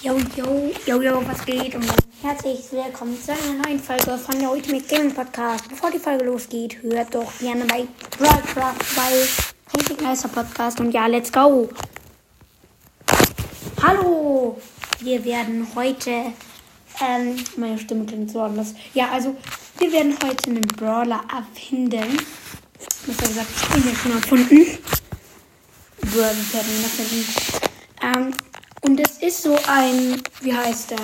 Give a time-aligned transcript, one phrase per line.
[0.00, 1.74] Yo, yo, yo, yo, was geht?
[1.74, 1.84] Und
[2.22, 5.68] herzlich willkommen zu einer neuen Folge von der Ultimate Gaming Podcast.
[5.68, 7.84] Bevor die Folge losgeht, hört doch gerne bei
[8.16, 10.78] Broadcraft bei richtig nicer Podcast.
[10.78, 11.68] Und ja, let's go!
[13.82, 14.60] Hallo!
[15.00, 16.10] Wir werden heute,
[17.04, 18.74] ähm, meine Stimme klingt so anders.
[18.94, 19.36] Ja, also,
[19.78, 22.18] wir werden heute einen Brawler erfinden.
[23.04, 24.78] Besser gesagt, ich bin ja schon erfunden.
[26.02, 27.48] Brawler werden ihn erfinden.
[28.00, 28.47] Ähm,
[28.88, 30.98] und es ist so ein, wie heißt er?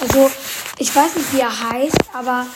[0.00, 0.30] Also,
[0.78, 2.46] ich weiß nicht, wie er heißt, aber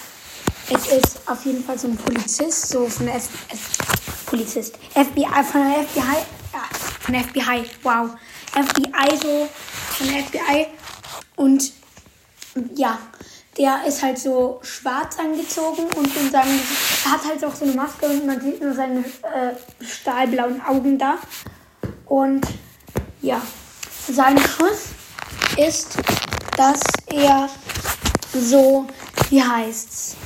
[0.71, 4.77] es ist auf jeden Fall so ein Polizist, so von der F F Polizist.
[4.95, 6.19] FBI, von der FBI,
[6.53, 6.63] ja,
[7.01, 8.11] von der FBI, wow.
[8.53, 9.49] FBI, so
[9.97, 10.67] von der FBI.
[11.35, 11.73] Und
[12.77, 12.97] ja,
[13.57, 16.61] der ist halt so schwarz angezogen und in seinem,
[17.05, 20.97] er hat halt auch so eine Maske und man sieht nur seine äh, stahlblauen Augen
[20.97, 21.19] da.
[22.07, 22.47] Und
[23.21, 23.43] ja,
[24.13, 24.91] sein Schuss
[25.57, 25.97] ist,
[26.57, 27.49] dass er
[28.33, 28.87] so,
[29.31, 30.17] wie heißt's?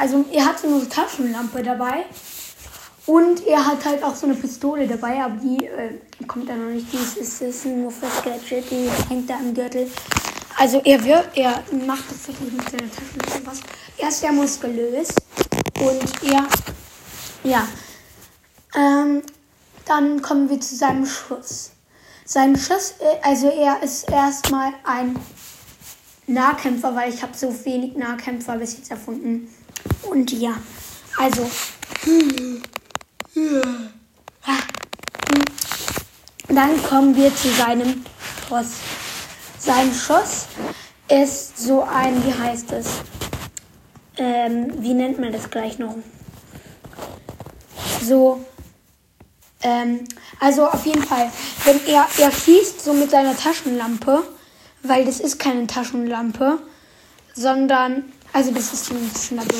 [0.00, 2.04] Also er hat so eine Taschenlampe dabei
[3.06, 6.70] und er hat halt auch so eine Pistole dabei, aber die äh, kommt da noch
[6.70, 6.92] nicht.
[6.92, 7.92] Die ist, ist, ist nur
[8.24, 9.90] Gadget, die hängt da am Gürtel.
[10.56, 13.60] Also er wird, er macht tatsächlich mit seiner Taschenlampe was.
[13.98, 15.08] Er ist sehr muskulös
[15.80, 16.46] und er,
[17.42, 17.66] ja.
[18.74, 19.22] Ähm,
[19.84, 21.72] dann kommen wir zu seinem Schuss.
[22.24, 25.16] Sein Schuss, äh, also er ist erstmal ein
[26.26, 29.48] Nahkämpfer, weil ich habe so wenig Nahkämpfer bis jetzt erfunden.
[30.02, 30.54] Und ja,
[31.18, 31.50] also.
[36.48, 38.04] Dann kommen wir zu seinem
[38.48, 38.76] Schuss.
[39.58, 40.46] Sein Schuss
[41.08, 43.00] ist so ein, wie heißt es?
[44.16, 45.96] Ähm, wie nennt man das gleich noch?
[48.02, 48.44] So,
[49.62, 50.00] ähm,
[50.40, 51.30] also auf jeden Fall,
[51.64, 54.22] wenn er, er schießt so mit seiner Taschenlampe,
[54.82, 56.58] weil das ist keine Taschenlampe,
[57.34, 59.54] sondern, also das ist schon eine Taschenlampe.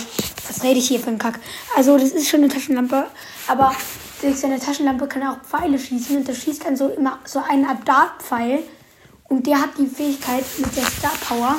[0.48, 1.38] Was rede ich hier für einen Kack?
[1.76, 3.06] Also das ist schon eine Taschenlampe,
[3.46, 3.74] aber
[4.20, 7.40] durch seine Taschenlampe kann er auch Pfeile schießen und er schießt dann so immer so
[7.40, 8.60] einen Art Dartpfeil
[9.28, 11.56] und der hat die Fähigkeit mit der Star Power,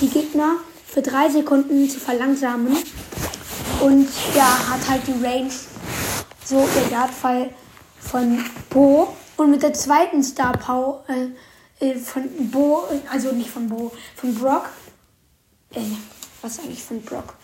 [0.00, 2.76] die Gegner für drei Sekunden zu verlangsamen
[3.80, 5.50] und der hat halt die Range,
[6.44, 7.50] so der Dartpfeil
[8.02, 13.68] von Bo und mit der zweiten Star Power äh, äh, von Bo, also nicht von
[13.68, 14.70] Bo, von Brock,
[15.74, 15.80] äh,
[16.40, 17.34] was eigentlich von Brock,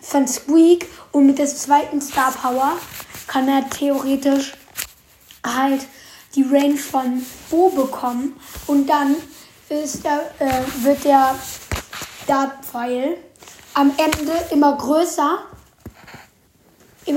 [0.00, 2.72] von Squeak und mit der zweiten Star Power
[3.26, 4.54] kann er theoretisch
[5.44, 5.86] halt
[6.34, 8.36] die Range von Bo bekommen
[8.66, 9.16] und dann
[9.68, 11.34] ist der, äh, wird der
[12.26, 13.16] Dartpfeil
[13.74, 15.38] am Ende immer größer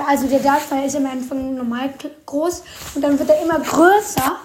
[0.06, 1.94] also der Dartpfeil ist am Anfang normal
[2.26, 2.64] groß
[2.96, 4.40] und dann wird er immer größer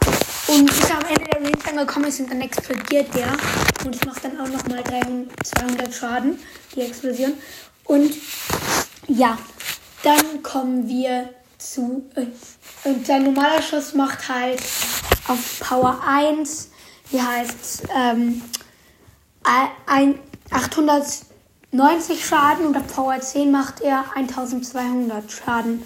[0.48, 3.36] und bis er am Ende der Range angekommen ist und dann explodiert der
[3.84, 6.38] und es macht dann auch nochmal 200 Schaden,
[6.74, 7.34] die Explosion.
[7.84, 8.14] Und
[9.08, 9.36] ja,
[10.02, 11.28] dann kommen wir
[11.58, 12.26] zu, äh,
[12.88, 14.62] und sein normaler Schuss macht halt
[15.28, 16.70] auf Power 1,
[17.10, 18.42] wie heißt ähm,
[20.50, 21.04] 800
[21.74, 25.82] 90 Schaden und auf Power 10 macht er 1200 Schaden.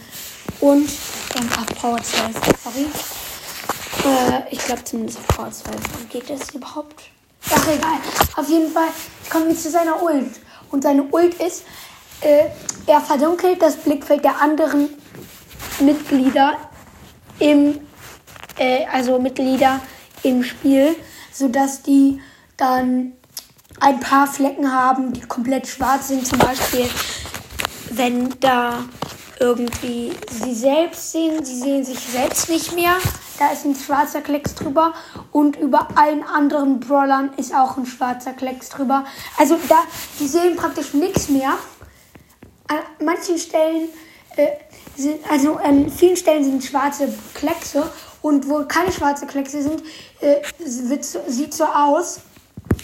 [0.60, 0.86] Und
[1.34, 2.86] ähm, auf Power 12, sorry.
[4.04, 5.76] Äh, ich glaube zumindest auf Power 12.
[6.10, 7.04] Geht das überhaupt?
[7.50, 7.98] Ach, egal.
[8.36, 8.88] Auf jeden Fall
[9.30, 10.40] kommen wir zu seiner Ult.
[10.70, 11.64] Und seine Ult ist,
[12.20, 12.48] äh,
[12.86, 14.90] er verdunkelt das Blickfeld der anderen
[15.80, 16.58] Mitglieder
[17.38, 17.80] im,
[18.58, 19.80] äh, also Mitglieder
[20.22, 20.96] im Spiel,
[21.32, 22.20] sodass die
[22.58, 23.12] dann
[23.80, 26.26] ein paar Flecken haben, die komplett schwarz sind.
[26.26, 26.88] Zum Beispiel,
[27.90, 28.84] wenn da
[29.40, 32.96] irgendwie sie selbst sehen, sie sehen sich selbst nicht mehr.
[33.38, 34.94] Da ist ein schwarzer Klecks drüber
[35.30, 39.04] und über allen anderen Brawlern ist auch ein schwarzer Klecks drüber.
[39.36, 39.76] Also da,
[40.18, 41.52] die sehen praktisch nichts mehr.
[42.66, 43.88] An manchen Stellen
[44.36, 44.48] äh,
[44.96, 47.88] sind, also an vielen Stellen sind schwarze Kleckse
[48.22, 49.82] und wo keine schwarze Kleckse sind,
[50.20, 52.20] äh, sieht so aus,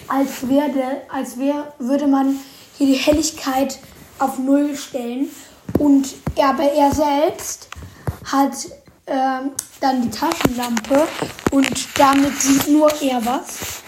[0.09, 2.39] als, wäre, als wär, würde man
[2.77, 3.79] hier die Helligkeit
[4.19, 5.29] auf Null stellen.
[5.79, 7.69] Und er, aber er selbst
[8.25, 8.55] hat
[9.07, 11.07] ähm, dann die Taschenlampe
[11.51, 13.83] und damit sieht nur er was.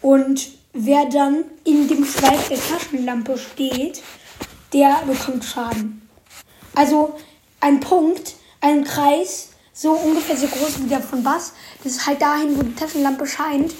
[0.00, 4.02] Und wer dann in dem Schweif der Taschenlampe steht,
[4.72, 6.08] der bekommt Schaden.
[6.74, 7.14] Also
[7.60, 11.52] ein Punkt, ein Kreis, so ungefähr so groß wie der von Bass,
[11.82, 13.72] das ist halt dahin, wo die Taschenlampe scheint,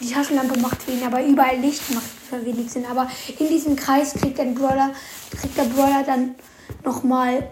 [0.00, 2.84] die Taschenlampe macht wenig, aber überall Licht macht für wenig Sinn.
[2.90, 3.08] Aber
[3.38, 4.92] in diesem Kreis kriegt der Brawler,
[5.30, 6.34] kriegt der Brawler dann
[6.84, 7.48] nochmal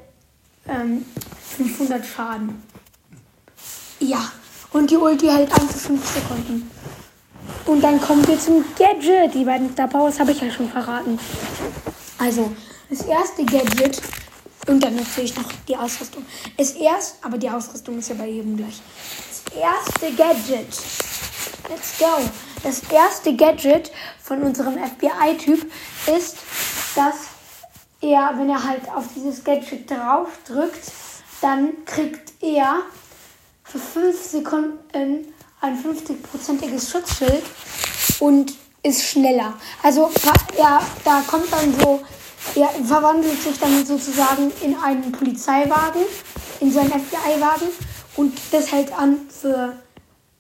[0.69, 1.05] ähm,
[1.57, 2.63] 500 Schaden.
[4.01, 4.31] Ja,
[4.73, 6.71] und die Ulti hält 1 zu 5 Sekunden.
[7.67, 9.35] Und dann kommen wir zum Gadget.
[9.35, 11.19] Die beiden Star Powers habe ich ja schon verraten.
[12.19, 12.53] Also,
[12.91, 14.01] das erste Gadget
[14.67, 16.25] und dann natürlich noch die Ausrüstung.
[16.57, 18.81] Es erst, aber die Ausrüstung ist ja bei jedem gleich.
[19.29, 20.67] Das erste Gadget.
[21.69, 22.07] Let's go.
[22.63, 23.91] Das erste Gadget
[24.23, 25.71] von unserem FBI-Typ
[26.15, 26.37] ist,
[26.95, 27.15] dass
[28.01, 30.93] er, wenn er halt auf dieses Gadget drauf drückt,
[31.41, 32.81] dann kriegt er
[33.65, 37.45] für 5 Sekunden ein 50-prozentiges Schutzschild
[38.21, 38.53] und
[38.83, 39.55] ist schneller.
[39.83, 40.11] Also
[40.59, 42.03] ja, da kommt dann so,
[42.55, 46.03] er verwandelt sich dann sozusagen in einen Polizeiwagen,
[46.61, 47.69] in so einen FBI-Wagen
[48.17, 49.73] und das hält an für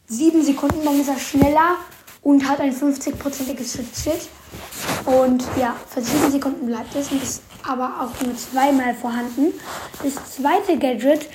[0.06, 1.76] 7 Sekunden, dann ist er schneller
[2.22, 4.28] und hat ein 50-prozentiges Schutzschild.
[5.04, 9.52] Und ja, für 7 Sekunden bleibt es und ist aber auch nur zweimal vorhanden.
[10.02, 11.28] Das zweite Gadget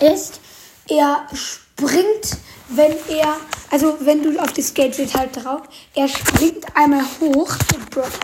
[0.00, 0.40] ist,
[0.88, 2.38] er springt,
[2.68, 3.36] wenn er,
[3.70, 5.62] also wenn du auf das Gadget halt drauf,
[5.94, 7.54] er springt einmal hoch,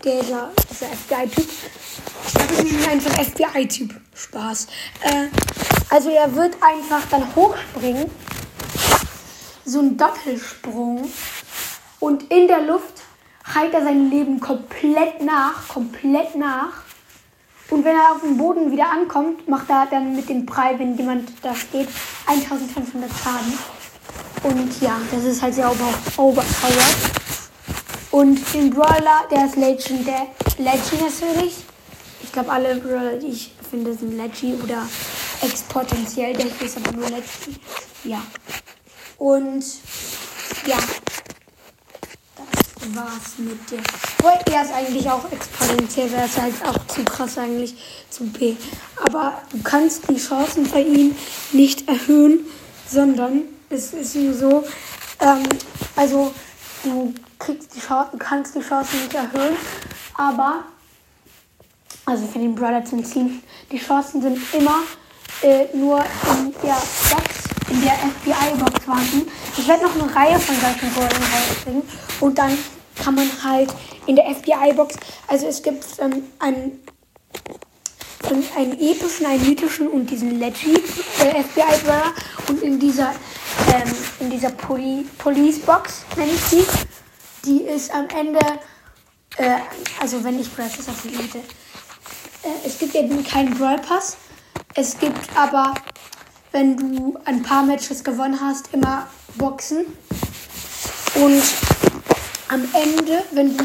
[0.04, 1.48] der, dieser, dieser FBI-Typ.
[2.32, 3.94] Das ist einfach FBI-Typ.
[4.14, 4.66] Spaß.
[5.02, 5.28] Äh,
[5.90, 8.10] also er wird einfach dann hochspringen,
[9.66, 11.10] so ein Doppelsprung
[11.98, 13.02] und in der Luft
[13.52, 16.84] heilt er sein Leben komplett nach, komplett nach.
[17.68, 20.96] Und wenn er auf dem Boden wieder ankommt, macht er dann mit dem Prall, wenn
[20.96, 21.88] jemand da steht,
[22.26, 23.58] 1500 Schaden.
[24.44, 26.46] Und ja, das ist halt sehr overpowered.
[28.12, 30.28] Und den Brawler, der ist Legend, der
[30.58, 31.56] Legend natürlich.
[32.22, 34.86] Ich glaube, alle Brawler, die ich finde, sind Legend oder
[35.42, 36.34] exponentiell.
[36.34, 37.60] Der ist aber nur Legend.
[38.04, 38.22] Ja.
[39.18, 39.64] Und
[40.66, 40.78] ja,
[42.94, 43.82] war's mit dir.
[44.18, 47.76] Obwohl er ist eigentlich auch exponentiell, wäre es halt auch zu krass eigentlich
[48.10, 48.56] zu B.
[49.04, 51.14] Aber du kannst die Chancen bei ihm
[51.52, 52.46] nicht erhöhen,
[52.88, 54.64] sondern es ist nur so,
[55.20, 55.44] ähm,
[55.96, 56.32] also
[56.84, 59.56] du kriegst die Chancen, kannst die Chancen nicht erhöhen,
[60.14, 60.64] aber
[62.04, 63.42] also für den Brother zum Ziehen,
[63.72, 64.82] die Chancen sind immer
[65.42, 66.76] äh, nur in der
[67.10, 69.30] Box, in der FBI-Box vorhanden.
[69.56, 71.82] Ich werde noch eine Reihe von solchen Brawlern rausbringen.
[72.20, 72.56] Und dann
[73.02, 73.74] kann man halt
[74.06, 74.96] in der FBI-Box,
[75.28, 76.82] also es gibt ähm, einen,
[78.56, 80.74] einen epischen, einen mythischen und diesen Leggy
[81.20, 82.12] äh, FBI-Brawler
[82.48, 83.14] und in dieser,
[83.74, 86.64] ähm, in dieser Poli Police-Box, nenne ich sie,
[87.44, 88.40] die ist am Ende,
[89.36, 89.58] äh,
[90.00, 94.16] also wenn ich Brawl Pass hätte, äh, es gibt eben keinen Brawl Pass,
[94.74, 95.74] es gibt aber,
[96.56, 99.84] wenn du ein paar Matches gewonnen hast, immer Boxen
[101.16, 101.42] und
[102.48, 103.64] am Ende, wenn du,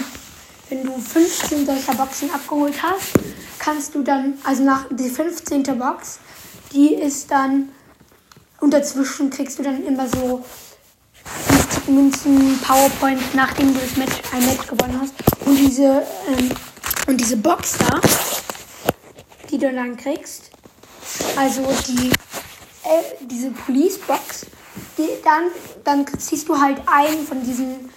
[0.68, 3.14] wenn du 15 solcher Boxen abgeholt hast,
[3.60, 5.64] kannst du dann, also nach die 15.
[5.80, 6.20] Box,
[6.74, 7.70] die ist dann,
[8.60, 10.44] und dazwischen kriegst du dann immer so
[11.48, 15.14] 50 Münzen, PowerPoint, nachdem du das Match, ein Match gewonnen hast.
[15.46, 16.52] Und diese, ähm,
[17.08, 18.02] und diese Box da,
[19.50, 20.52] die du dann kriegst,
[21.38, 22.12] also die,
[22.92, 24.46] äh, diese Police Box,
[24.98, 25.44] die, dann,
[25.84, 27.90] dann ziehst du halt einen von diesen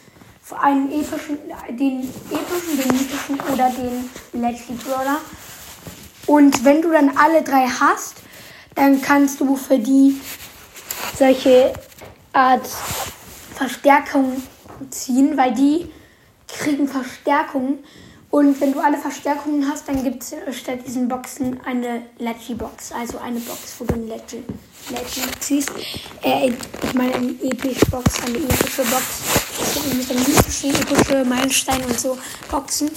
[0.61, 1.39] einen epischen,
[1.71, 2.01] den
[2.31, 5.21] epischen, den mythischen oder den Legendary Brawler.
[6.27, 8.17] Und wenn du dann alle drei hast,
[8.75, 10.21] dann kannst du für die
[11.17, 11.73] solche
[12.33, 12.69] Art
[13.55, 14.43] Verstärkung
[14.91, 15.91] ziehen, weil die
[16.49, 17.79] kriegen Verstärkung
[18.35, 22.91] und wenn du alle Verstärkungen hast, dann gibt es statt diesen Boxen eine Leggy-Box.
[22.91, 24.43] Also eine Box, wo du ein Leggy,
[24.91, 25.71] Leggy ziehst.
[26.21, 26.51] Äh,
[26.83, 29.05] ich meine eine epische Box, eine epische Box.
[29.63, 32.19] Es gibt nämlich dann mythische, epische Meilensteine und so
[32.51, 32.91] Boxen.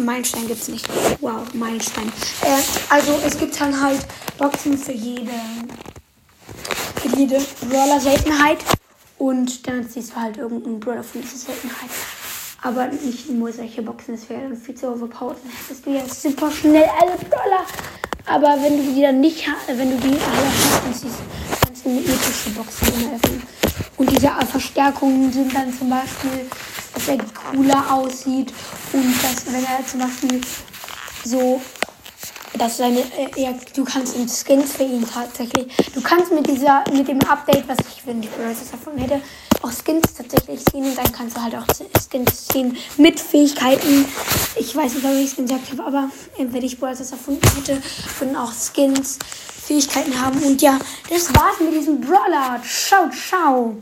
[0.00, 0.88] Meilenstein gibt es nicht.
[1.20, 2.08] Wow, Meilenstein.
[2.42, 4.04] Äh, also es gibt dann halt
[4.38, 5.30] Boxen für jede,
[7.00, 7.40] für jede
[7.70, 8.58] Brawler-Seltenheit.
[9.18, 11.90] Und dann ziehst du halt irgendeinen Brawler von dieser Seltenheit.
[12.66, 15.36] Aber nicht nur solche Boxen, das wäre dann viel zu overpowered.
[15.44, 17.64] Dann hättest du ja super schnell alle Brawler.
[18.26, 21.12] Aber wenn du die dann nicht wenn du die alle hast, dann
[21.64, 23.42] kannst du eine epische Boxen öffnen.
[23.96, 26.50] Und diese Verstärkungen sind dann zum Beispiel,
[26.92, 27.18] dass er
[27.52, 28.52] cooler aussieht
[28.92, 30.40] und dass, wenn er zum Beispiel
[31.24, 31.60] so
[32.58, 37.08] dass seine, äh, du kannst in Skins für ihn tatsächlich, du kannst mit dieser, mit
[37.08, 39.20] dem Update, was ich, wenn ich Brawlers davon hätte,
[39.62, 41.66] auch Skins tatsächlich ziehen und dann kannst du halt auch
[42.10, 44.04] Skins ziehen mit Fähigkeiten.
[44.56, 47.82] Ich weiß nicht, ob ich gesagt habe, aber äh, wenn ich Brawlers erfunden hätte,
[48.18, 49.18] würden auch Skins
[49.66, 50.40] Fähigkeiten haben.
[50.42, 50.78] Und ja,
[51.10, 52.60] das war's mit diesem Brawler.
[52.62, 53.76] Ciao, ciao.